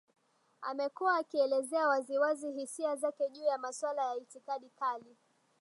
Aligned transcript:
amekuwa 0.61 1.17
akielezea 1.17 1.87
wazi 1.87 2.17
wazi 2.17 2.51
hisia 2.51 2.95
zake 2.95 3.29
juu 3.29 3.43
ya 3.43 3.57
maswala 3.57 4.01
ya 4.01 4.15
itikadi 4.17 4.69
kali 4.69 5.17